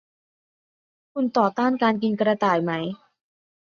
[1.13, 2.71] "คุณต่อต้านการกินกระต่ายไหม?"